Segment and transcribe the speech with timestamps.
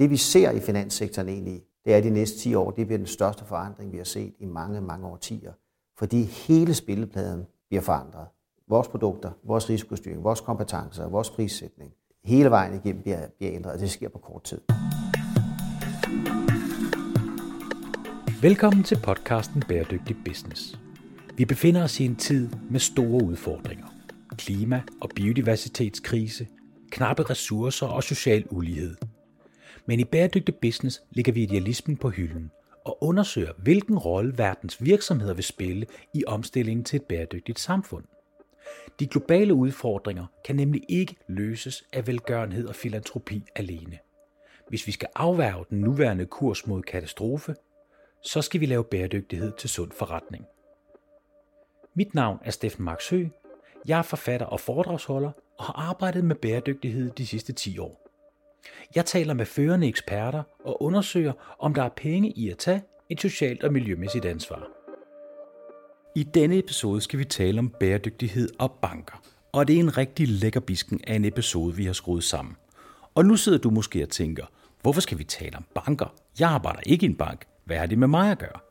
[0.00, 3.06] Det vi ser i finanssektoren egentlig, det er de næste 10 år, det bliver den
[3.06, 5.52] største forandring, vi har set i mange, mange årtier.
[5.98, 8.26] Fordi hele spillepladen bliver forandret.
[8.68, 11.92] Vores produkter, vores risikostyring, vores kompetencer, vores prissætning,
[12.24, 14.60] hele vejen igennem bliver, bliver ændret, og det sker på kort tid.
[18.42, 20.78] Velkommen til podcasten Bæredygtig Business.
[21.36, 23.86] Vi befinder os i en tid med store udfordringer.
[24.38, 26.46] Klima- og biodiversitetskrise,
[26.90, 28.96] knappe ressourcer og social ulighed.
[29.90, 32.50] Men i Bæredygtig Business ligger vi idealismen på hylden
[32.84, 38.04] og undersøger, hvilken rolle verdens virksomheder vil spille i omstillingen til et bæredygtigt samfund.
[39.00, 43.98] De globale udfordringer kan nemlig ikke løses af velgørenhed og filantropi alene.
[44.68, 47.54] Hvis vi skal afværge den nuværende kurs mod katastrofe,
[48.22, 50.44] så skal vi lave bæredygtighed til sund forretning.
[51.94, 53.24] Mit navn er Steffen Marksø.
[53.86, 57.99] Jeg er forfatter og foredragsholder og har arbejdet med bæredygtighed de sidste 10 år.
[58.94, 63.20] Jeg taler med førende eksperter og undersøger, om der er penge i at tage et
[63.20, 64.66] socialt og miljømæssigt ansvar.
[66.16, 69.22] I denne episode skal vi tale om bæredygtighed og banker.
[69.52, 72.56] Og det er en rigtig lækker bisken af en episode, vi har skruet sammen.
[73.14, 74.46] Og nu sidder du måske og tænker,
[74.82, 76.14] hvorfor skal vi tale om banker?
[76.38, 77.46] Jeg arbejder ikke i en bank.
[77.64, 78.69] Hvad har det med mig at gøre?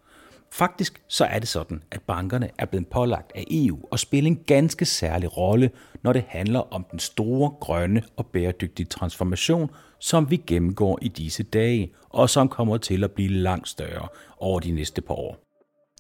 [0.52, 4.44] Faktisk så er det sådan, at bankerne er blevet pålagt af EU og spille en
[4.48, 5.72] ganske særlig rolle,
[6.04, 11.44] når det handler om den store, grønne og bæredygtige transformation, som vi gennemgår i disse
[11.44, 15.38] dage, og som kommer til at blive langt større over de næste par år.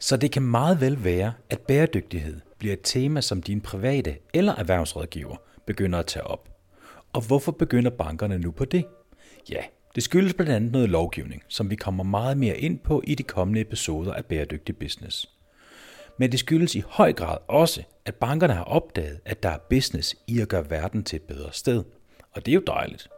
[0.01, 4.55] Så det kan meget vel være, at bæredygtighed bliver et tema, som din private eller
[4.55, 5.35] erhvervsrådgiver
[5.67, 6.49] begynder at tage op.
[7.13, 8.85] Og hvorfor begynder bankerne nu på det?
[9.49, 9.61] Ja,
[9.95, 13.23] det skyldes blandt andet noget lovgivning, som vi kommer meget mere ind på i de
[13.23, 15.29] kommende episoder af Bæredygtig Business.
[16.17, 20.15] Men det skyldes i høj grad også, at bankerne har opdaget, at der er business
[20.27, 21.83] i at gøre verden til et bedre sted.
[22.31, 23.09] Og det er jo dejligt.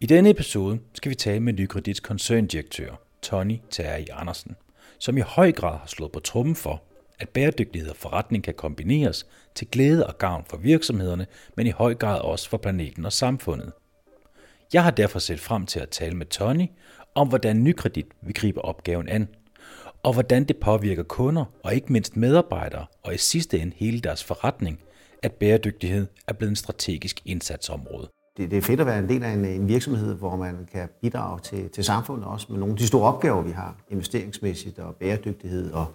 [0.00, 4.56] I denne episode skal vi tale med Nykredits koncerndirektør, Tony Terry Andersen,
[4.98, 6.82] som i høj grad har slået på trummen for,
[7.18, 11.94] at bæredygtighed og forretning kan kombineres til glæde og gavn for virksomhederne, men i høj
[11.94, 13.72] grad også for planeten og samfundet.
[14.72, 16.66] Jeg har derfor set frem til at tale med Tony
[17.14, 19.28] om, hvordan Nykredit vil gribe opgaven an,
[20.02, 24.24] og hvordan det påvirker kunder og ikke mindst medarbejdere og i sidste ende hele deres
[24.24, 24.80] forretning,
[25.22, 28.08] at bæredygtighed er blevet en strategisk indsatsområde.
[28.36, 30.88] Det, det er fedt at være en del af en, en virksomhed, hvor man kan
[31.02, 34.96] bidrage til, til samfundet også med nogle af de store opgaver, vi har, investeringsmæssigt og
[34.96, 35.86] bæredygtighed, og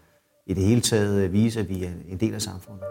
[0.48, 2.84] i det hele taget vise, at vi er en del af samfundet.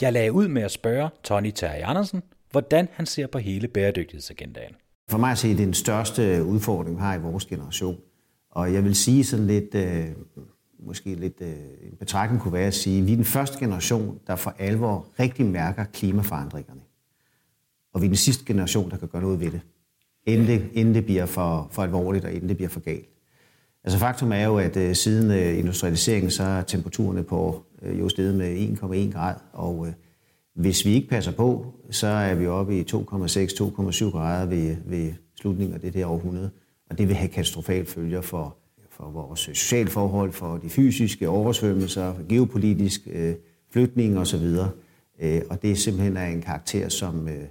[0.00, 4.74] Jeg lagde ud med at spørge Tony Terry Andersen, hvordan han ser på hele bæredygtighedsagendaen.
[5.08, 7.96] For mig at se, det er den største udfordring, vi har i vores generation.
[8.50, 10.06] Og jeg vil sige sådan lidt, øh,
[10.78, 11.48] måske lidt øh,
[11.82, 15.06] en betragtning kunne være at sige, at vi er den første generation, der for alvor
[15.20, 16.80] rigtig mærker klimaforandringerne.
[17.94, 19.60] Og vi er den sidste generation, der kan gøre noget ved det,
[20.26, 23.08] inden det, inden det bliver for, for alvorligt og inden det bliver for galt.
[23.84, 28.08] Altså faktum er jo, at øh, siden øh, industrialiseringen, så er temperaturerne på øh, jo
[28.08, 29.92] steget med 1,1 grad, og øh,
[30.54, 35.74] hvis vi ikke passer på, så er vi oppe i 2,6-2,7 grader ved, ved slutningen
[35.74, 36.50] af det der århundrede.
[36.90, 38.56] Og det vil have katastrofale følger for,
[38.90, 43.34] for vores sociale forhold, for de fysiske oversvømmelser, for geopolitisk øh,
[43.70, 44.44] flytning osv.
[45.20, 47.44] Øh, og det er simpelthen en karakter, som, øh,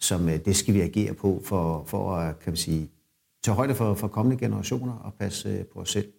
[0.00, 2.90] som øh, det skal vi agere på for, for at kan man sige,
[3.44, 6.12] tage højde for, for kommende generationer og passe øh, på os selv.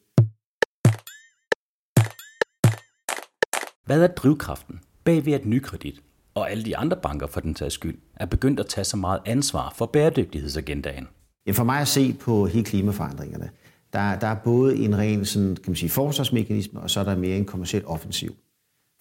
[3.85, 6.01] Hvad er drivkraften bagved at nykredit
[6.35, 9.19] og alle de andre banker for den sags skyld, er begyndt at tage så meget
[9.25, 11.07] ansvar for bæredygtighedsagendaen?
[11.47, 13.49] Ja, for mig at se på hele klimaforandringerne,
[13.93, 17.17] der, der er både en ren sådan, kan man sige, forsvarsmekanisme, og så er der
[17.17, 18.35] mere en kommersiel offensiv.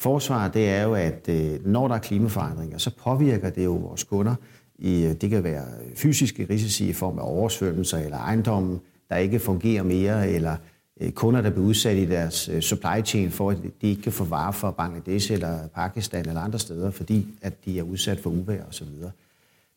[0.00, 4.04] Forsvar, det er jo, at øh, når der er klimaforandringer, så påvirker det jo vores
[4.04, 4.34] kunder.
[4.78, 5.64] I, øh, det kan være
[5.96, 10.56] fysiske risici i form af oversvømmelser eller ejendommen, der ikke fungerer mere, eller
[11.00, 14.12] Øh, kunder, der bliver udsat i deres øh, supply chain, for at de ikke kan
[14.12, 18.30] få varer fra Bangladesh eller Pakistan eller andre steder, fordi at de er udsat for
[18.30, 18.86] uvejr osv.
[18.86, 19.12] Det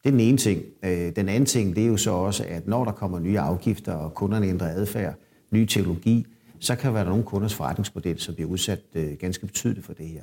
[0.06, 0.64] er den ene ting.
[0.84, 3.94] Øh, den anden ting, det er jo så også, at når der kommer nye afgifter,
[3.94, 5.16] og kunderne ændrer adfærd,
[5.52, 6.26] ny teknologi,
[6.60, 8.80] så kan være der nogle kunders forretningsmodel, som bliver udsat
[9.20, 10.22] ganske betydeligt for det her.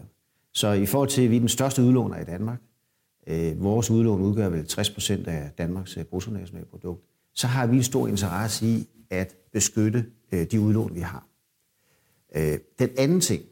[0.53, 2.59] Så i forhold til, at vi er den største udlåner i Danmark,
[3.57, 7.03] vores udlån udgør vel 60 procent af Danmarks bruttonationalprodukt,
[7.35, 10.05] så har vi en stor interesse i at beskytte
[10.35, 11.27] øh, de udlån, vi har.
[12.37, 13.43] Øh, den anden ting,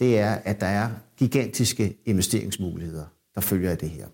[0.00, 3.04] det er, at der er gigantiske investeringsmuligheder,
[3.34, 4.06] der følger af det her.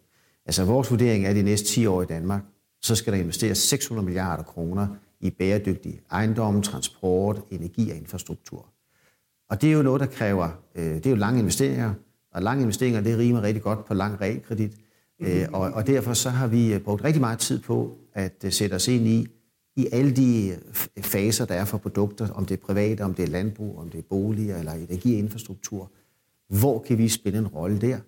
[0.47, 2.43] Altså vores vurdering er, at de næste 10 år i Danmark,
[2.83, 4.87] så skal der investeres 600 milliarder kroner
[5.21, 8.67] i bæredygtig ejendom, transport, energi og infrastruktur.
[9.51, 11.95] Og det er jo noget, der kræver, øh, det er jo lange investeringer,
[12.33, 14.77] og lange investeringer, det rimer rigtig godt på lang realkredit.
[15.21, 15.55] Mm-hmm.
[15.55, 18.89] og, og derfor så har vi brugt rigtig meget tid på at øh, sætte os
[18.89, 19.27] ind i,
[19.77, 20.49] i alle de
[20.97, 23.91] øh, faser, der er for produkter, om det er private, om det er landbrug, om
[23.91, 25.91] det er boliger eller energiinfrastruktur.
[26.49, 27.99] Hvor kan vi spille en rolle der,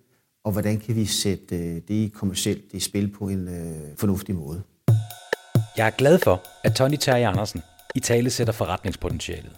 [0.45, 4.63] og hvordan kan vi sætte øh, det kommercielt i spil på en øh, fornuftig måde?
[5.77, 7.63] Jeg er glad for, at Tony Terje Andersen
[7.95, 9.53] i tale sætter forretningspotentialet.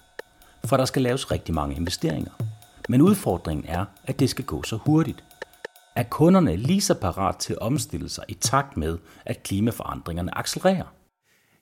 [0.65, 2.31] For der skal laves rigtig mange investeringer.
[2.89, 5.25] Men udfordringen er, at det skal gå så hurtigt.
[5.97, 10.95] Er kunderne lige så parat til at omstille sig i takt med, at klimaforandringerne accelererer?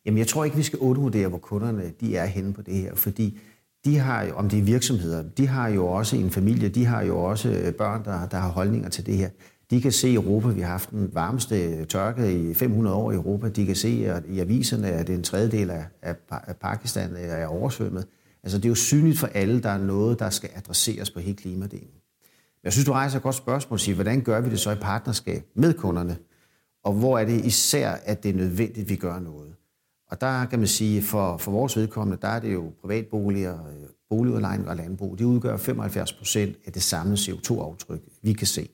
[0.06, 2.94] Jamen, jeg tror ikke, vi skal undervurdere, hvor kunderne de er henne på det her,
[2.94, 3.38] fordi
[3.84, 7.02] de har jo, om det er virksomheder, de har jo også en familie, de har
[7.02, 9.30] jo også øh, børn, der, der har holdninger til det her.
[9.70, 13.14] De kan se i Europa, vi har haft den varmeste tørke i 500 år i
[13.14, 13.48] Europa.
[13.48, 15.84] De kan se at i aviserne, at en tredjedel af,
[16.30, 18.06] af Pakistan er oversvømmet.
[18.42, 21.36] Altså det er jo synligt for alle, der er noget, der skal adresseres på hele
[21.36, 21.90] klimadelen.
[22.64, 25.44] Jeg synes, du rejser et godt spørgsmål, sige, hvordan gør vi det så i partnerskab
[25.54, 26.16] med kunderne?
[26.84, 29.54] Og hvor er det især, at det er nødvendigt, at vi gør noget?
[30.12, 33.88] Og der kan man sige, for, for vores vedkommende, der er det jo privatboliger, øh,
[34.10, 35.18] boligudlejning og landbrug.
[35.18, 38.68] Det udgør 75 procent af det samlede CO2-aftryk, vi kan se.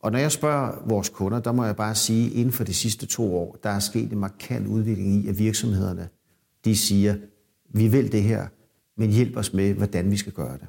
[0.00, 2.74] Og når jeg spørger vores kunder, der må jeg bare sige, at inden for de
[2.74, 6.08] sidste to år, der er sket en markant udvikling i, at virksomhederne,
[6.64, 7.16] de siger,
[7.68, 8.46] vi vil det her,
[8.96, 10.66] men hjælp os med, hvordan vi skal gøre det.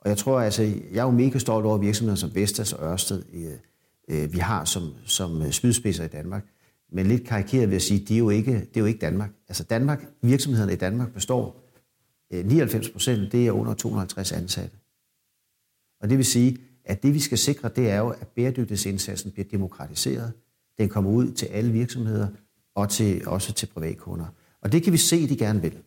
[0.00, 3.22] Og jeg tror altså, jeg er jo mega stolt over virksomheder som Vestas og Ørsted,
[3.32, 6.44] øh, øh, vi har som, som spydspidser i Danmark.
[6.92, 9.30] Men lidt karikeret vil jeg sige, det er jo ikke, det er jo ikke Danmark.
[9.48, 11.64] Altså Danmark, virksomhederne i Danmark består
[12.32, 14.76] øh, 99 procent, det er under 250 ansatte.
[16.00, 19.48] Og det vil sige, at det vi skal sikre, det er jo, at bæredygtighedsindsatsen bliver
[19.48, 20.32] demokratiseret.
[20.78, 22.28] Den kommer ud til alle virksomheder
[22.74, 24.26] og til, også til privatkunder.
[24.62, 25.78] Og det kan vi se, de gerne vil.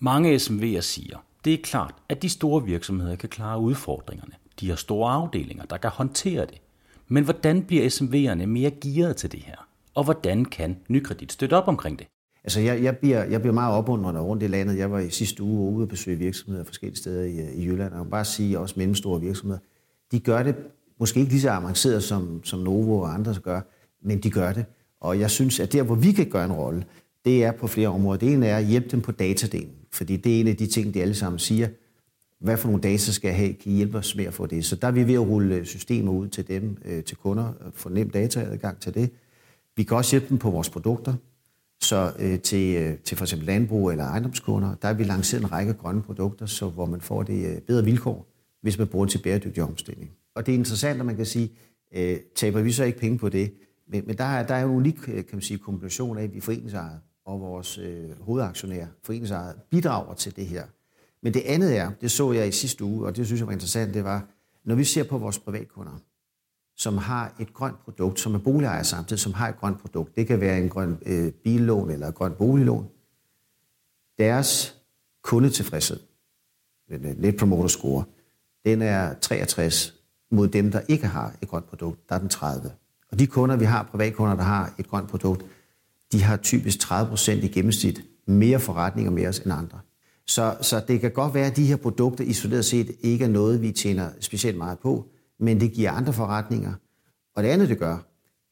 [0.00, 4.32] Mange SMV'er siger, det er klart, at de store virksomheder kan klare udfordringerne.
[4.60, 6.60] De har store afdelinger, der kan håndtere det.
[7.08, 9.68] Men hvordan bliver SMV'erne mere gearet til det her?
[9.94, 12.06] Og hvordan kan Nykredit støtte op omkring det?
[12.44, 14.78] Altså, jeg, jeg, bliver, jeg bliver meget opmuntret rundt i landet.
[14.78, 17.92] Jeg var i sidste uge ude og besøge virksomheder forskellige steder i, øh, i Jylland.
[17.92, 19.60] Og jeg bare sige, også mellemstore virksomheder,
[20.12, 20.54] de gør det
[21.00, 23.60] måske ikke lige så avanceret, som, som Novo og andre gør,
[24.02, 24.64] men de gør det.
[25.00, 26.84] Og jeg synes, at der, hvor vi kan gøre en rolle,
[27.24, 28.18] det er på flere områder.
[28.18, 30.94] Det ene er at hjælpe dem på datadelen, fordi det er en af de ting,
[30.94, 31.68] de alle sammen siger.
[32.40, 33.52] Hvad for nogle data skal jeg have?
[33.52, 34.64] Kan I hjælpe os med at få det?
[34.64, 37.88] Så der er vi ved at rulle systemer ud til dem, øh, til kunder, få
[37.88, 39.10] nem dataadgang til det.
[39.76, 41.14] Vi kan også hjælpe dem på vores produkter.
[41.80, 45.52] Så øh, til, øh, til for eksempel landbrug eller ejendomskunder, der har vi lanceret en
[45.52, 48.26] række grønne produkter, så hvor man får det øh, bedre vilkår,
[48.62, 50.10] hvis man bruger det til bæredygtig omstilling.
[50.34, 51.52] Og det er interessant, at man kan sige,
[51.94, 53.52] øh, taber vi så ikke penge på det?
[53.88, 56.34] Men, men der, er, der er en unik øh, kan man sige, kombination af, at
[56.34, 60.64] vi foreningsejet og vores øh, hovedaktionær, foreningsejet, bidrager til det her.
[61.24, 63.52] Men det andet er, det så jeg i sidste uge, og det synes jeg var
[63.52, 64.26] interessant, det var,
[64.64, 65.92] når vi ser på vores privatkunder,
[66.76, 70.16] som har et grønt produkt, som er boligejer samtidig, som har et grønt produkt.
[70.16, 72.88] Det kan være en grøn øh, billån eller et grønt boliglån.
[74.18, 74.76] Deres
[75.22, 76.00] kundetilfredshed,
[76.90, 78.04] øh, Net Promoter Score,
[78.64, 79.94] den er 63
[80.30, 82.70] mod dem, der ikke har et grønt produkt, der er den 30.
[83.10, 85.44] Og de kunder, vi har, privatkunder, der har et grønt produkt,
[86.12, 89.80] de har typisk 30 procent i gennemsnit mere forretninger med os end andre.
[90.26, 93.62] Så, så det kan godt være, at de her produkter isoleret set ikke er noget,
[93.62, 96.72] vi tjener specielt meget på, men det giver andre forretninger.
[97.36, 97.98] Og det andet, det gør,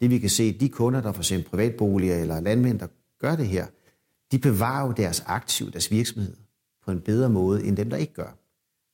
[0.01, 2.87] det vi kan se, de kunder, der for eksempel privatboliger eller landmænd, der
[3.21, 3.67] gør det her,
[4.33, 6.37] de bevarer jo deres aktiv, deres virksomhed,
[6.85, 8.39] på en bedre måde, end dem, der ikke gør.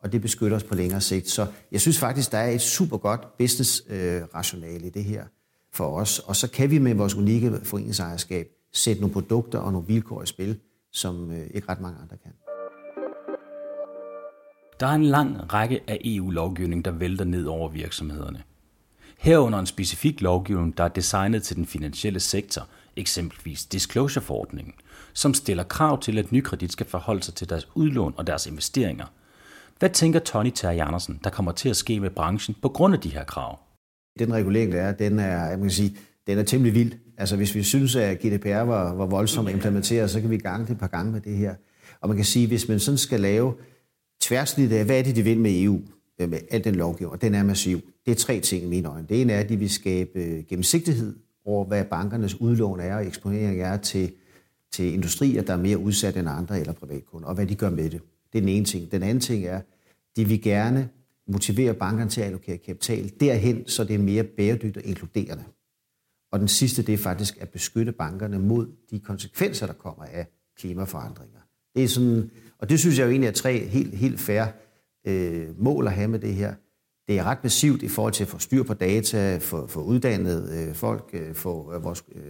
[0.01, 1.29] Og det beskytter os på længere sigt.
[1.29, 5.25] Så jeg synes faktisk, der er et super godt business-rationale øh, i det her
[5.73, 6.19] for os.
[6.19, 10.27] Og så kan vi med vores unikke foreningsejerskab sætte nogle produkter og nogle vilkår i
[10.27, 10.61] spil,
[10.93, 12.48] som øh, ikke ret mange andre kan.
[14.81, 18.43] Der er en lang række af EU-lovgivning, der vælter ned over virksomhederne.
[19.19, 22.67] Herunder en specifik lovgivning, der er designet til den finansielle sektor,
[22.97, 24.75] eksempelvis disclosure-forordningen,
[25.13, 29.07] som stiller krav til, at nykredit skal forholde sig til deres udlån og deres investeringer.
[29.79, 33.01] Hvad tænker Tony Terje Andersen, der kommer til at ske med branchen på grund af
[33.01, 33.59] de her krav?
[34.19, 36.93] Den regulering, der er, den er, jeg kan sige, den er temmelig vild.
[37.17, 40.67] Altså hvis vi synes, at GDPR var, var voldsomt at implementere, så kan vi gange
[40.67, 41.55] det et par gange med det her.
[42.01, 43.55] Og man kan sige, hvis man sådan skal lave
[44.21, 45.81] tværsnit af, hvad er det, de vil med EU,
[46.19, 47.81] med al den lovgivning, og den er massiv.
[48.07, 49.07] Det er tre ting i mine øjne.
[49.09, 53.07] Det ene er, at de vil skabe øh, gennemsigtighed over, hvad bankernes udlån er og
[53.07, 54.13] eksponering er til,
[54.73, 57.91] til industrier, der er mere udsat end andre eller privatkunder, og hvad de gør med
[57.91, 58.01] det.
[58.33, 58.93] Det er den ene ting.
[58.93, 59.61] Den anden ting er,
[60.17, 60.89] de vil gerne
[61.29, 65.45] motivere bankerne til at allokere kapital derhen, så det er mere bæredygtigt og inkluderende.
[66.33, 70.27] Og den sidste, det er faktisk at beskytte bankerne mod de konsekvenser, der kommer af
[70.57, 71.41] klimaforandringer.
[71.75, 74.53] Det er sådan, og det synes jeg jo egentlig er tre helt, helt færre
[75.07, 76.55] øh, mål at have med det her.
[77.09, 80.53] det er ret massivt i forhold til at få styr på data, få, få uddannet
[80.53, 82.23] øh, folk, øh, få, øh, vores, øh,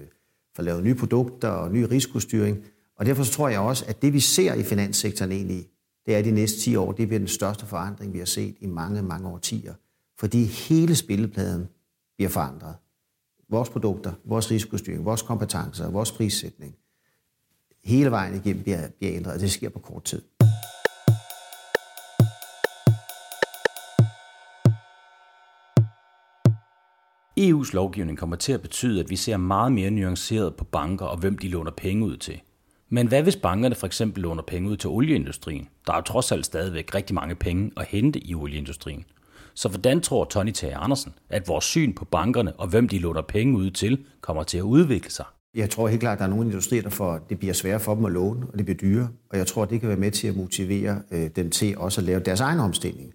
[0.56, 2.64] få lavet nye produkter og ny risikostyring.
[2.96, 5.68] Og derfor så tror jeg også, at det vi ser i finanssektoren egentlig,
[6.06, 8.66] det er de næste 10 år, det bliver den største forandring, vi har set i
[8.66, 9.74] mange, mange årtier.
[10.18, 11.68] Fordi hele spillepladen
[12.16, 12.74] bliver forandret.
[13.50, 16.74] Vores produkter, vores risikostyring, vores kompetencer, vores prissætning,
[17.84, 20.22] hele vejen igennem bliver, bliver ændret, og det sker på kort tid.
[27.40, 31.18] EU's lovgivning kommer til at betyde, at vi ser meget mere nuanceret på banker og
[31.18, 32.40] hvem de låner penge ud til.
[32.88, 35.68] Men hvad hvis bankerne for eksempel låner penge ud til olieindustrien?
[35.86, 39.04] Der er jo trods alt stadigvæk rigtig mange penge at hente i olieindustrien.
[39.54, 43.22] Så hvordan tror Tony Tage Andersen, at vores syn på bankerne og hvem de låner
[43.22, 45.24] penge ud til, kommer til at udvikle sig?
[45.58, 47.94] Jeg tror helt klart, at der er nogle industrier, der får, det bliver sværere for
[47.94, 49.08] dem at låne, og det bliver dyre.
[49.30, 52.04] Og jeg tror, det kan være med til at motivere øh, dem til også at
[52.04, 53.14] lave deres egen omstilling.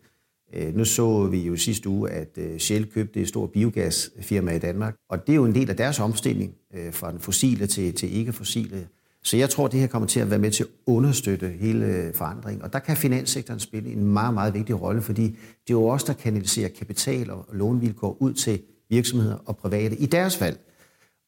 [0.53, 4.59] Øh, nu så vi jo sidste uge, at øh, Shell købte et stort biogasfirma i
[4.59, 7.93] Danmark, og det er jo en del af deres omstilling øh, fra den fossile til,
[7.93, 8.87] til ikke-fossile.
[9.23, 12.13] Så jeg tror, det her kommer til at være med til at understøtte hele øh,
[12.13, 12.61] forandringen.
[12.61, 16.05] Og der kan finanssektoren spille en meget, meget vigtig rolle, fordi det er jo også
[16.07, 20.55] der kanaliserer kapital og lånevilkår ud til virksomheder og private i deres fald.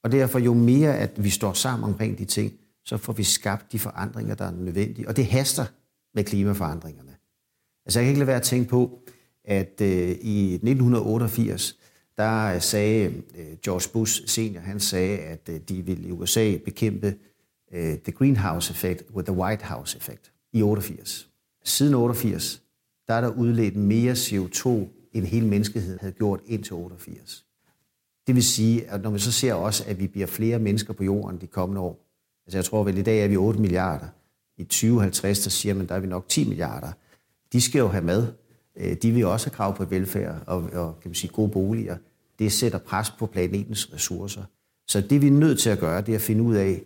[0.05, 3.71] Og derfor jo mere, at vi står sammen omkring de ting, så får vi skabt
[3.71, 5.07] de forandringer, der er nødvendige.
[5.07, 5.65] Og det haster
[6.13, 7.15] med klimaforandringerne.
[7.85, 8.99] Altså jeg kan ikke lade være at tænke på,
[9.45, 11.77] at øh, i 1988,
[12.17, 16.57] der øh, sagde øh, George Bush senior, han sagde, at øh, de ville i USA
[16.65, 17.15] bekæmpe
[17.73, 21.29] øh, the greenhouse effect with the White House effect i 88.
[21.63, 22.61] Siden 88,
[23.07, 24.69] der er der udledt mere CO2,
[25.13, 27.44] end hele menneskeheden havde gjort indtil 88.
[28.27, 31.03] Det vil sige, at når vi så ser også, at vi bliver flere mennesker på
[31.03, 32.05] jorden de kommende år,
[32.45, 34.07] altså jeg tror vel i dag er vi 8 milliarder,
[34.57, 36.91] i 2050, der siger man, der er vi nok 10 milliarder.
[37.53, 38.33] De skal jo have mad,
[38.75, 41.97] øh, de vil også have krav på velfærd og, og kan man sige, gode boliger.
[42.39, 44.43] Det sætter pres på planetens ressourcer.
[44.87, 46.83] Så det vi er nødt til at gøre, det er at finde ud af,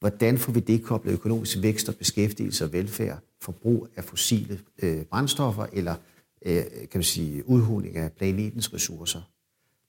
[0.00, 5.66] hvordan får vi dekoblet økonomisk vækst og beskæftigelse og velfærd, forbrug af fossile øh, brændstoffer
[5.72, 5.94] eller
[6.46, 9.20] øh, kan man sige, udhuling af planetens ressourcer.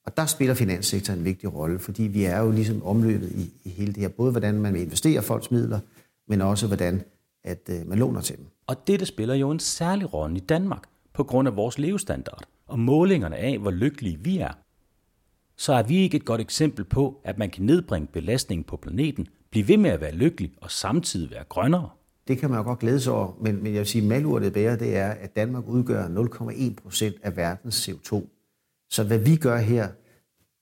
[0.05, 3.70] Og der spiller finanssektoren en vigtig rolle, fordi vi er jo ligesom omløbet i, i
[3.70, 4.10] hele det her.
[4.10, 5.79] Både hvordan man vil investere folks midler,
[6.27, 7.03] men også hvordan
[7.43, 8.46] at øh, man låner til dem.
[8.67, 12.43] Og det, der spiller jo en særlig rolle i Danmark på grund af vores levestandard
[12.67, 14.51] og målingerne af, hvor lykkelige vi er,
[15.58, 19.27] så er vi ikke et godt eksempel på, at man kan nedbringe belastningen på planeten,
[19.51, 21.89] blive ved med at være lykkelig og samtidig være grønnere.
[22.27, 24.53] Det kan man jo godt glæde sig over, men, men jeg vil sige, at malurtet
[24.53, 28.22] bære, det er, at Danmark udgør 0,1 procent af verdens CO2.
[28.92, 29.90] Så hvad vi gør her,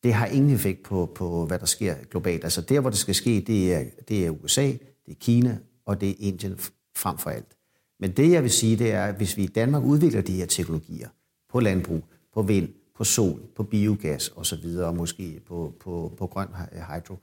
[0.04, 2.44] det har ingen effekt på, på, hvad der sker globalt.
[2.44, 4.66] Altså der, hvor det skal ske, det er, det er USA,
[5.06, 6.60] det er Kina, og det er Indien
[6.96, 7.56] frem for alt.
[8.00, 10.46] Men det, jeg vil sige, det er, at hvis vi i Danmark udvikler de her
[10.46, 11.10] teknologier
[11.50, 16.48] på landbrug, på vind, på sol, på biogas osv., og måske på, på, på grøn
[16.94, 17.18] hydro,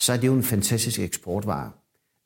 [0.00, 1.70] så er det jo en fantastisk eksportvare.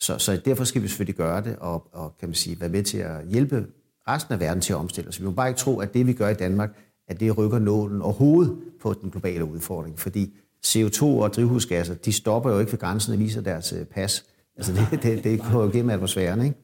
[0.00, 2.82] Så, så derfor skal vi selvfølgelig gøre det, og, og kan man sige, være med
[2.82, 3.66] til at hjælpe
[4.08, 5.22] resten af verden til at omstille sig.
[5.22, 6.70] Vi må bare ikke tro, at det, vi gør i Danmark,
[7.10, 10.34] at det rykker nålen overhovedet på den globale udfordring, fordi
[10.66, 14.24] CO2 og drivhusgasser, de stopper jo ikke ved grænsen og viser deres øh, pas.
[14.56, 16.56] Altså det, det, det går jo gennem atmosfæren, ikke?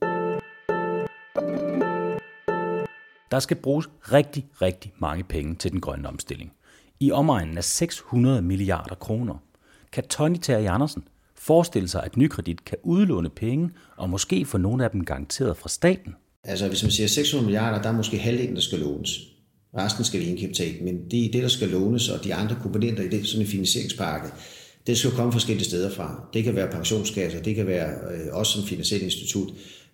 [3.30, 6.52] Der skal bruges rigtig, rigtig mange penge til den grønne omstilling.
[7.00, 9.34] I omegnen af 600 milliarder kroner.
[9.92, 14.84] Kan Tony Terry Andersen forestille sig, at Nykredit kan udlåne penge, og måske få nogle
[14.84, 16.14] af dem garanteret fra staten?
[16.44, 19.35] Altså hvis man siger 600 milliarder, der er måske halvdelen, der skal lånes.
[19.74, 23.02] Resten skal vi indkapital, men det er det, der skal lånes, og de andre komponenter
[23.02, 24.28] i det, sådan en finansieringspakke,
[24.86, 26.28] det skal komme forskellige steder fra.
[26.34, 29.48] Det kan være pensionskasser, det kan være øh, også som finansielt institut,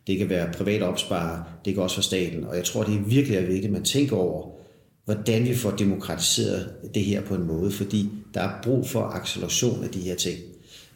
[0.07, 2.45] det kan være private opsparer, det kan også være staten.
[2.45, 4.49] Og jeg tror, det er virkelig er vigtigt, at man tænker over,
[5.05, 9.85] hvordan vi får demokratiseret det her på en måde, fordi der er brug for acceleration
[9.85, 10.38] af de her ting.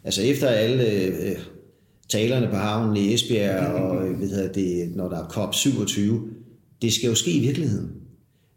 [0.05, 1.39] Altså efter alle øh,
[2.09, 6.01] talerne på havnen i Esbjerg, og øh, ved det, når der er COP27,
[6.83, 7.91] det skal jo ske i virkeligheden.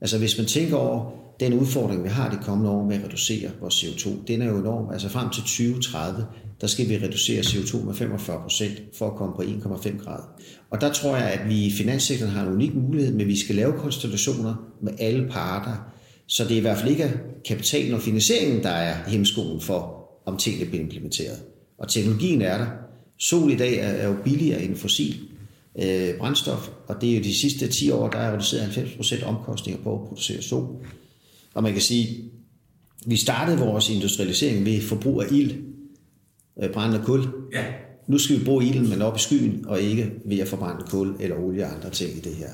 [0.02, 3.52] Altså hvis man tænker over den udfordring, vi har det kommende år med at reducere
[3.62, 4.92] vores CO2, den er jo enorm.
[4.94, 6.26] Altså frem til 2030,
[6.62, 10.24] der skal vi reducere CO2 med 45 procent for at komme på 1,5 grader.
[10.70, 13.56] Og der tror jeg, at vi i finanssektoren har en unik mulighed, men vi skal
[13.56, 15.92] lave konstellationer med alle parter,
[16.28, 20.38] så det er i hvert fald ikke kapitalen og finansieringen, der er hemskolen for, om
[20.38, 21.38] tingene bliver implementeret.
[21.78, 22.68] Og teknologien er der.
[23.18, 25.16] Sol i dag er jo billigere end fossil
[25.76, 29.24] øh, brændstof, og det er jo de sidste 10 år, der er reduceret 90 procent
[29.24, 30.86] omkostninger på at producere sol.
[31.54, 32.32] Og man kan sige,
[33.06, 35.64] vi startede vores industrialisering ved forbrug af ild,
[36.64, 37.28] øh, brændende kul.
[37.54, 37.66] Ja.
[38.08, 41.16] Nu skal vi bruge ilden, men op i skyen, og ikke ved at forbrænde kul
[41.20, 42.50] eller olie og andre ting i det her.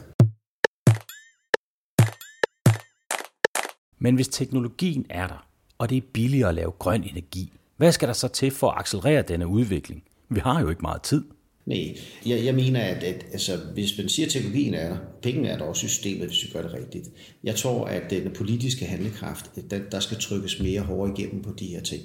[4.00, 8.08] Men hvis teknologien er der, og det er billigere at lave grøn energi, hvad skal
[8.08, 10.04] der så til for at accelerere denne udvikling?
[10.30, 11.24] Vi har jo ikke meget tid.
[11.66, 15.48] Nej, jeg, jeg mener, at, at altså, hvis man siger, at teknologien er der, pengene
[15.48, 17.10] er der også i systemet, hvis vi gør det rigtigt.
[17.44, 21.42] Jeg tror, at øh, den politiske handlekraft, øh, der, der skal trykkes mere hårdt igennem
[21.42, 22.04] på de her ting.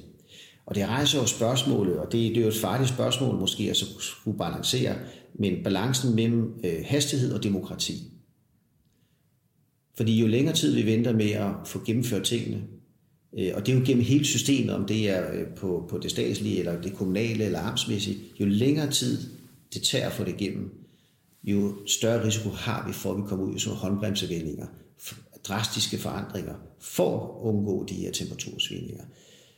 [0.66, 3.76] Og det rejser jo spørgsmålet, og det, det er jo et farligt spørgsmål måske at
[3.76, 4.94] skulle balancere,
[5.34, 7.94] men balancen mellem øh, hastighed og demokrati.
[9.96, 12.62] Fordi jo længere tid vi venter med at få gennemført tingene,
[13.38, 16.58] øh, og det er jo gennem hele systemet, om det er på, på det statslige,
[16.58, 19.39] eller det kommunale, eller amtsmæssigt, jo længere tid
[19.74, 20.80] det tager at få det igennem,
[21.44, 24.66] jo større risiko har vi for, at vi kommer ud i sådan håndbremsevældinger,
[25.44, 29.04] drastiske forandringer, for at undgå de her temperatursvingninger.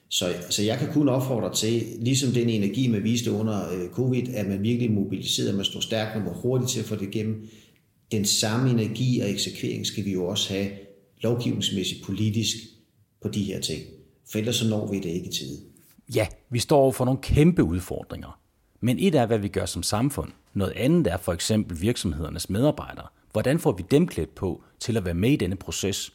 [0.09, 4.28] Så, så jeg kan kun opfordre til, ligesom den energi, man viste under øh, covid,
[4.28, 7.49] at man virkelig mobiliserer, man står stærkt, man var hurtigt til at få det igennem.
[8.12, 10.71] Den samme energi og eksekvering skal vi jo også have
[11.21, 12.57] lovgivningsmæssigt politisk
[13.23, 13.83] på de her ting.
[14.31, 15.59] For ellers så når vi det ikke i tide.
[16.14, 18.42] Ja, vi står over for nogle kæmpe udfordringer.
[18.85, 20.31] Men et er, hvad vi gør som samfund.
[20.55, 23.07] Noget andet er for eksempel virksomhedernes medarbejdere.
[23.33, 26.12] Hvordan får vi dem klædt på til at være med i denne proces?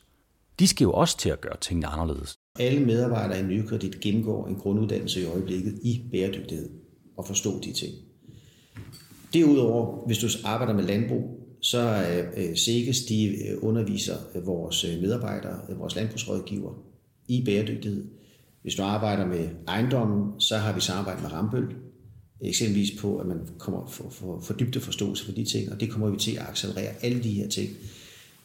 [0.60, 2.36] De skal jo også til at gøre tingene anderledes.
[2.60, 6.70] Alle medarbejdere i Nykredit gennemgår en grunduddannelse i øjeblikket i bæredygtighed
[7.18, 7.94] og forstå de ting.
[9.34, 12.04] Derudover, hvis du arbejder med landbrug, så
[12.38, 16.74] øh, SEGES, de øh, underviser øh, vores øh, medarbejdere, vores landbrugsrådgiver
[17.28, 18.06] i bæredygtighed.
[18.62, 21.76] Hvis du arbejder med ejendommen, så har vi samarbejdet med Rambøl,
[22.42, 25.90] eksempelvis på, at man kommer for, for, for dybde forståelse for de ting, og det
[25.90, 27.70] kommer vi til at accelerere alle de her ting.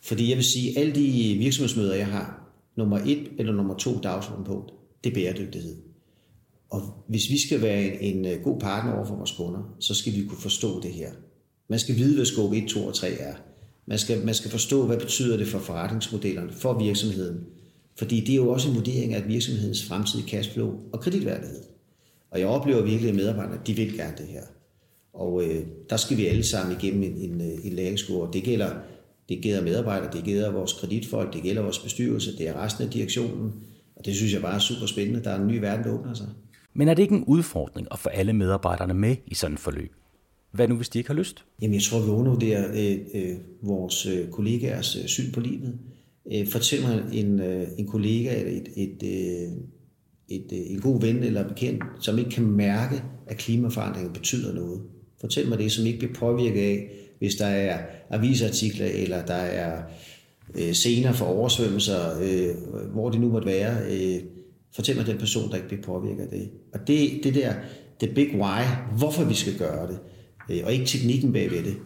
[0.02, 2.42] Fordi jeg vil sige, alle de virksomhedsmøder, jeg har,
[2.76, 4.72] nummer et eller nummer to dagsordenpunkt,
[5.04, 5.76] det er bæredygtighed.
[6.70, 9.94] Og hvis vi skal være en, en øh, god partner over for vores kunder, så
[9.94, 11.10] skal vi kunne forstå det her.
[11.68, 13.34] Man skal vide, hvad skåb 1, 2 og 3 er.
[13.86, 17.40] Man skal, man skal forstå, hvad betyder det for forretningsmodellerne, for virksomheden.
[17.98, 21.71] Fordi det er jo også en vurdering af virksomhedens fremtidige cashflow og kreditværdighed.
[22.32, 24.42] Og jeg oplever virkelig, at medarbejderne de vil gerne det her.
[25.12, 28.32] Og øh, der skal vi alle sammen igennem en, en, øh, en læringskurve.
[28.32, 28.70] Det gælder,
[29.28, 32.90] det gælder medarbejdere, det gælder vores kreditfolk, det gælder vores bestyrelse, det er resten af
[32.90, 33.52] direktionen.
[33.96, 35.24] Og det synes jeg bare er super spændende.
[35.24, 36.28] Der er en ny verden, der åbner sig.
[36.74, 39.92] Men er det ikke en udfordring at få alle medarbejderne med i sådan et forløb?
[40.52, 41.44] Hvad nu, hvis de ikke har lyst?
[41.62, 45.78] Jamen, jeg tror, vi undervurderer øh, øh, vores øh, kollegaers øh, syn på livet.
[46.32, 49.52] Øh, fortæl mig en, øh, en kollega eller et, et, et, øh,
[50.28, 54.80] et, øh, en god ven eller bekendt, som ikke kan mærke, at klimaforandringen betyder noget.
[55.20, 57.78] Fortæl mig det, som ikke bliver påvirket af, hvis der er
[58.10, 59.82] avisartikler, eller der er
[60.54, 62.54] øh, scener for oversvømmelser, øh,
[62.92, 63.76] hvor det nu måtte være.
[63.90, 64.20] Øh,
[64.74, 66.50] fortæl mig den person, der ikke bliver påvirket af det.
[66.74, 67.54] Og det, det der,
[68.00, 68.62] the big why,
[68.98, 69.98] hvorfor vi skal gøre det,
[70.50, 71.76] øh, og ikke teknikken bagved det,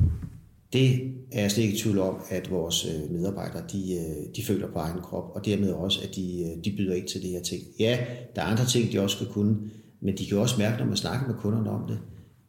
[0.73, 4.45] det er jeg slet ikke i tvivl om, at vores øh, medarbejdere, de, øh, de
[4.45, 7.31] føler på egen krop, og dermed også, at de, øh, de byder ikke til det
[7.31, 7.63] her ting.
[7.79, 7.99] Ja,
[8.37, 9.57] der er andre ting, de også skal kunne,
[10.01, 11.99] men de kan også mærke, når man snakker med kunderne om det,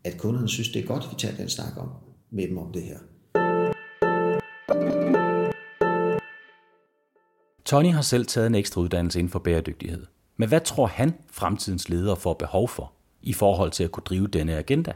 [0.03, 1.89] at kunderne synes, det er godt, at vi tager den snak om
[2.31, 2.97] med dem om det her.
[7.65, 10.05] Tony har selv taget en ekstra uddannelse inden for bæredygtighed.
[10.37, 14.27] Men hvad tror han, fremtidens ledere får behov for i forhold til at kunne drive
[14.27, 14.93] denne agenda?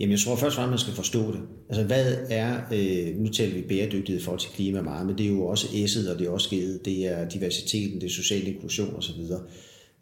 [0.00, 1.40] Jamen, jeg tror først og fremmest, man skal forstå det.
[1.68, 5.30] Altså, hvad er, øh, nu taler vi bæredygtighed i til klima meget, men det er
[5.30, 8.94] jo også S'et, og det er også G'et, det er diversiteten, det er social inklusion
[8.94, 9.20] osv.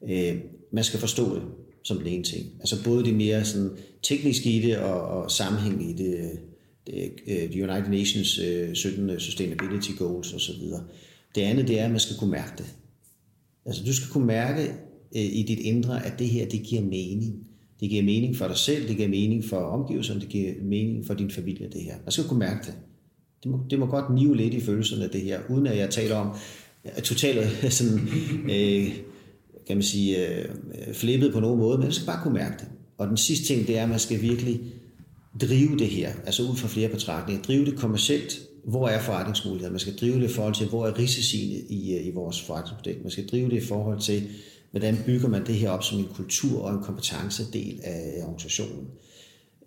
[0.08, 0.36] Øh,
[0.72, 1.42] man skal forstå det
[1.84, 2.46] som den ene ting.
[2.60, 3.70] Altså både det mere sådan,
[4.02, 6.14] tekniske i det og, og sammenhæng i det,
[6.94, 10.62] øh, øh, det United Nations øh, uh, 17 Sustainability Goals osv.
[11.34, 12.66] Det andet, det er, at man skal kunne mærke det.
[13.66, 14.62] Altså du skal kunne mærke
[15.16, 17.47] øh, i dit indre, at det her, det giver mening.
[17.80, 21.14] Det giver mening for dig selv, det giver mening for omgivelserne, det giver mening for
[21.14, 21.94] din familie, det her.
[22.04, 22.74] Man skal kunne mærke det.
[23.42, 25.90] Det må, det må godt nive lidt i følelserne af det her, uden at jeg
[25.90, 26.36] taler om
[26.84, 28.08] øh, totalt øh, sådan,
[28.50, 28.96] øh,
[29.66, 30.44] kan man sige, øh,
[30.92, 32.68] flippet på nogen måde, men man skal bare kunne mærke det.
[32.98, 34.60] Og den sidste ting, det er, at man skal virkelig
[35.40, 39.80] drive det her, altså ud fra flere betragtninger, drive det kommercielt, hvor er forretningsmuligheder, man
[39.80, 43.10] skal drive det i forhold til, hvor er risiciene i, øh, i vores forretningsmodel, man
[43.10, 44.22] skal drive det i forhold til,
[44.70, 48.86] hvordan bygger man det her op som en kultur og en kompetencedel af organisationen.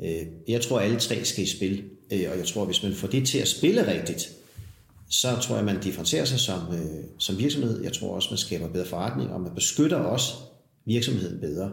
[0.01, 2.83] Øh, jeg tror, at alle tre skal i spil, øh, og jeg tror, at hvis
[2.83, 4.31] man får det til at spille rigtigt,
[5.09, 7.83] så tror jeg, at man differencierer sig som, øh, som virksomhed.
[7.83, 10.33] Jeg tror også, man skaber bedre forretning, og man beskytter også
[10.85, 11.71] virksomheden bedre.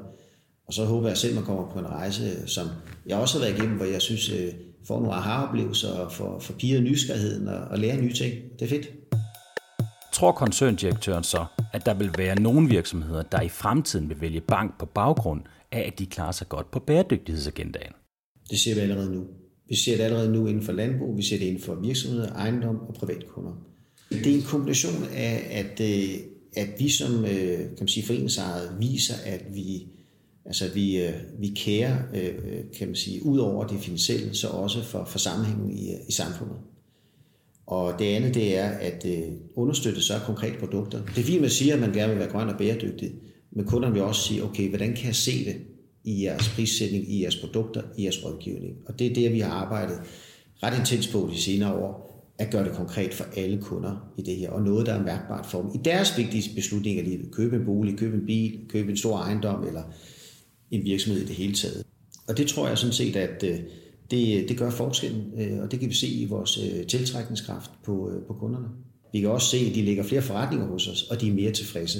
[0.66, 2.68] Og så håber jeg selv, at man kommer på en rejse, som
[3.06, 4.52] jeg også har været igennem, hvor jeg synes, øh,
[4.84, 8.34] får nogle aha-oplevelser og får, får piger nysgerrigheden og, og lære nye ting.
[8.58, 8.97] Det er fedt.
[10.18, 14.78] Tror koncerndirektøren så, at der vil være nogle virksomheder, der i fremtiden vil vælge bank
[14.78, 17.92] på baggrund af, at de klarer sig godt på bæredygtighedsagendaen?
[18.50, 19.24] Det ser vi allerede nu.
[19.68, 22.80] Vi ser det allerede nu inden for landbrug, vi ser det inden for virksomheder, ejendom
[22.80, 23.52] og privatkunder.
[24.10, 26.20] Det er en kombination af, at øh,
[26.56, 29.86] at vi som øh, kan man sige, foreningsejet viser, at vi,
[30.44, 31.96] altså vi, øh, vi kærer,
[32.78, 36.56] kan man sige, ud over det finansielle, så også for, for sammenhængen i, i samfundet.
[37.68, 39.22] Og det andet, det er at øh,
[39.56, 40.98] understøtte så konkrete produkter.
[41.14, 43.12] Det er fint, man siger, at man gerne vil være grøn og bæredygtig,
[43.52, 45.56] men kunderne vil også sige, okay, hvordan kan jeg se det
[46.04, 48.76] i jeres prissætning, i jeres produkter, i jeres rådgivning?
[48.86, 49.96] Og det er det, vi har arbejdet
[50.62, 54.36] ret intens på de senere år, at gøre det konkret for alle kunder i det
[54.36, 55.70] her, og noget, der er mærkbart for dem.
[55.74, 59.18] I deres vigtige beslutninger i livet, købe en bolig, købe en bil, købe en stor
[59.18, 59.82] ejendom, eller
[60.70, 61.86] en virksomhed i det hele taget.
[62.28, 63.58] Og det tror jeg sådan set, at øh,
[64.10, 68.10] det, det gør forskellen, øh, og det kan vi se i vores øh, tiltrækningskraft på,
[68.10, 68.68] øh, på kunderne.
[69.12, 71.52] Vi kan også se, at de lægger flere forretninger hos os, og de er mere
[71.52, 71.98] tilfredse.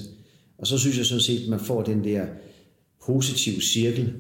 [0.59, 2.27] Og så synes jeg sådan set, at man får den der
[3.07, 4.15] positive cirkel,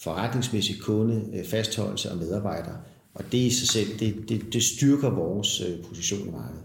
[0.00, 2.76] forretningsmæssig kunde, øh, fastholdelse og medarbejdere,
[3.14, 6.62] og det i sig selv, det, det, det styrker vores øh, position i markedet.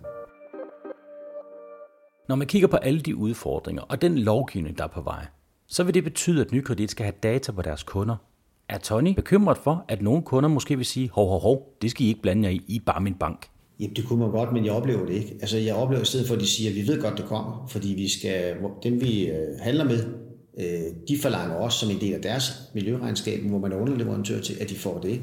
[2.30, 5.26] Når man kigger på alle de udfordringer og den lovgivning, der er på vej,
[5.68, 8.16] så vil det betyde, at Nykredit skal have data på deres kunder.
[8.70, 12.06] Er Tony bekymret for, at nogle kunder måske vil sige, hov, hov, hov, det skal
[12.06, 13.48] I ikke blande jer i, I er bare min bank?
[13.80, 15.38] Jamen, det kunne man godt, men jeg oplever det ikke.
[15.42, 17.68] Altså, jeg oplever i stedet for, at de siger, at vi ved godt, det kommer,
[17.70, 20.04] fordi vi skal, dem vi øh, handler med,
[20.60, 24.56] øh, de forlanger også som en del af deres miljøregnskab, hvor man er underleverandør til,
[24.62, 25.22] at de får det.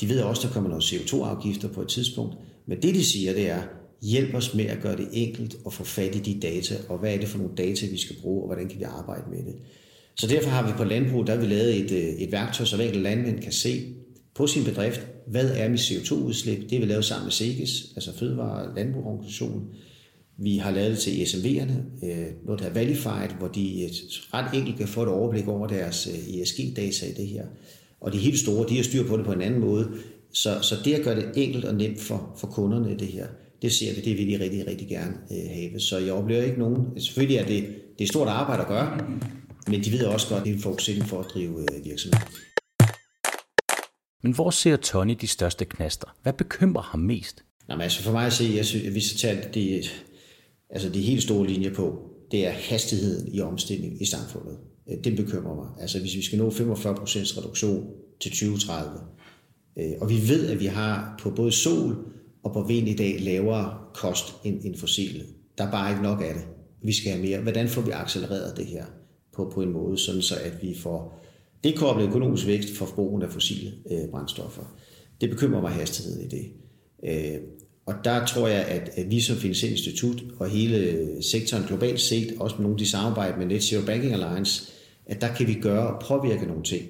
[0.00, 2.34] De ved også, der kommer nogle CO2-afgifter på et tidspunkt.
[2.66, 3.62] Men det, de siger, det er,
[4.02, 7.14] hjælp os med at gøre det enkelt og få fat i de data, og hvad
[7.14, 9.54] er det for nogle data, vi skal bruge, og hvordan kan vi arbejde med det.
[10.20, 12.76] Så derfor har vi på landbrug, der har vi lavet et, øh, et værktøj, så
[12.76, 13.94] hver landmænd kan se
[14.34, 16.62] på sin bedrift, hvad er mit CO2-udslip.
[16.62, 19.62] Det har vi lavet sammen med SEGES, altså Fødevare- og Landbrugorganisationen.
[20.38, 23.90] Vi har lavet det til SMV'erne, øh, noget der er Valified, hvor de øh,
[24.34, 27.44] ret enkelt kan få et overblik over deres ESG-data i det her.
[28.00, 29.88] Og de helt store, de har styr på det på en anden måde.
[30.32, 33.26] Så, så det at gøre det enkelt og nemt for, for kunderne det her,
[33.62, 35.80] det ser vi, det vil de rigtig, rigtig gerne have.
[35.80, 37.64] Så jeg oplever ikke nogen, selvfølgelig er det,
[37.98, 38.98] det er stort arbejde at gøre,
[39.68, 42.20] men de ved også godt, at det er en forudsætning for at drive øh, virksomhed.
[44.22, 46.16] Men hvor ser Tony de største knaster?
[46.22, 47.44] Hvad bekymrer ham mest?
[47.68, 49.82] Nå, men altså for mig at se, jeg synes, hvis jeg tager de,
[50.70, 54.58] altså de helt store linjer på, det er hastigheden i omstilling i samfundet.
[54.90, 55.68] Øh, det bekymrer mig.
[55.80, 57.86] Altså hvis vi skal nå 45% reduktion
[58.20, 59.00] til 2030,
[59.78, 61.96] øh, og vi ved, at vi har på både sol
[62.44, 65.24] og på vind i dag lavere kost end, end fossile.
[65.58, 66.42] Der er bare ikke nok af det.
[66.82, 67.40] Vi skal have mere.
[67.40, 68.84] Hvordan får vi accelereret det her
[69.34, 71.20] på, på en måde, sådan så at vi får
[71.64, 74.62] dekoblet økonomisk vækst for brugen af fossile øh, brændstoffer.
[75.20, 76.52] Det bekymrer mig hastigheden i det.
[77.04, 77.40] Øh,
[77.86, 82.00] og der tror jeg, at, at vi som Finansiel Institut og hele øh, sektoren globalt
[82.00, 84.72] set, også med nogle af de samarbejder med Net Zero Banking Alliance,
[85.06, 86.88] at der kan vi gøre og påvirke nogle ting.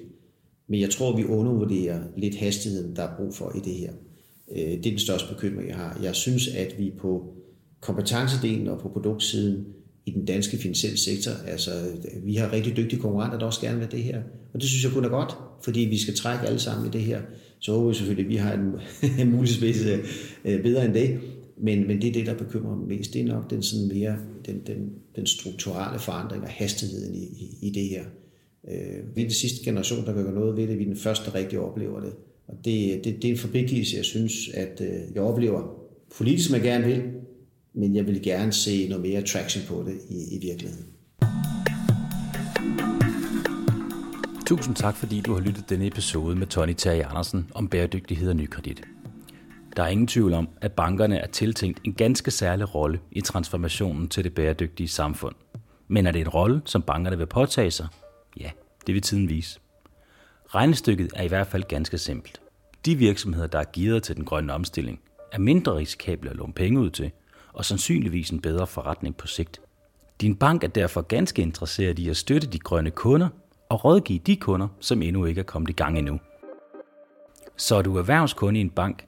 [0.67, 3.91] Men jeg tror, vi undervurderer lidt hastigheden, der er brug for i det her.
[4.51, 5.99] Øh, det er den største bekymring, jeg har.
[6.03, 7.33] Jeg synes, at vi på
[7.81, 9.65] kompetencedelen og på produktsiden
[10.11, 11.71] i den danske finansielle sektor, altså
[12.23, 14.21] vi har rigtig dygtige konkurrenter, der også gerne vil det her.
[14.53, 17.01] Og det synes jeg kun er godt, fordi vi skal trække alle sammen i det
[17.01, 17.21] her.
[17.59, 18.71] Så håber vi selvfølgelig, at vi har en,
[19.21, 19.85] en mulighedsvis
[20.45, 21.19] øh, bedre end det.
[21.63, 23.13] Men, men det er det, der bekymrer mig mest.
[23.13, 27.57] Det er nok den, sådan mere, den, den, den strukturelle forandring og hastigheden i, i,
[27.61, 28.03] i det her.
[28.71, 30.77] Øh, vi er den sidste generation, der kan gøre noget ved det.
[30.77, 32.13] Vi er den første, der rigtig oplever det.
[32.47, 35.81] Og det, det, det er en forpligtelse, jeg synes, at øh, jeg oplever
[36.17, 37.01] politisk, som jeg gerne vil,
[37.73, 40.85] men jeg vil gerne se noget mere traction på det i, i virkeligheden.
[44.45, 48.35] Tusind tak, fordi du har lyttet denne episode med Tony Terje Andersen om bæredygtighed og
[48.35, 48.81] nykredit.
[49.75, 54.07] Der er ingen tvivl om, at bankerne er tiltænkt en ganske særlig rolle i transformationen
[54.07, 55.35] til det bæredygtige samfund.
[55.87, 57.87] Men er det en rolle, som bankerne vil påtage sig?
[58.39, 58.49] Ja,
[58.87, 59.59] det vil tiden vise.
[60.47, 62.41] Regnestykket er i hvert fald ganske simpelt.
[62.85, 64.99] De virksomheder, der er givet til den grønne omstilling,
[65.31, 67.11] er mindre risikable at låne penge ud til,
[67.53, 69.61] og sandsynligvis en bedre forretning på sigt.
[70.21, 73.29] Din bank er derfor ganske interesseret i at støtte de grønne kunder
[73.69, 76.19] og rådgive de kunder, som endnu ikke er kommet i gang endnu.
[77.57, 79.05] Så er du erhvervskunde i en bank,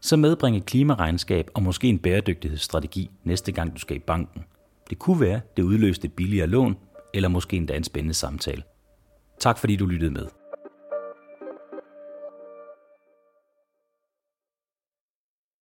[0.00, 4.44] så medbring et klimaregnskab og måske en bæredygtighedsstrategi næste gang du skal i banken.
[4.90, 6.76] Det kunne være, det udløste billigere lån,
[7.14, 8.62] eller måske endda en spændende samtale.
[9.40, 10.26] Tak fordi du lyttede med.